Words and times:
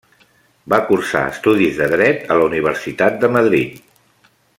Va 0.73 0.77
cursar 0.85 1.21
estudis 1.33 1.77
de 1.81 1.89
Dret 1.91 2.25
a 2.37 2.41
la 2.41 2.47
Universitat 2.53 3.21
de 3.25 3.31
Madrid. 3.39 3.77